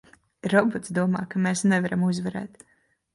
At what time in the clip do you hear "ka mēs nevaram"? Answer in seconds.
1.33-2.07